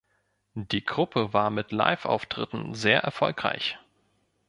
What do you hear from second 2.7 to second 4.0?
sehr erfolgreich.